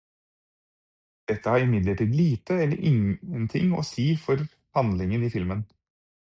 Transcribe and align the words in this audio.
Dette 1.31 1.51
har 1.53 1.65
imidlertid 1.65 2.15
lite 2.21 2.57
eller 2.65 2.83
ingenting 2.93 3.77
å 3.83 3.87
si 3.93 4.09
for 4.25 4.45
handlingen 4.81 5.29
i 5.31 5.35
filmen. 5.39 5.67